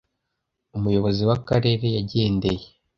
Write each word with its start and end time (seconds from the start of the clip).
Umuyobozi 0.77 1.21
w'akarere 1.29 1.87
yagendeye 1.95 2.63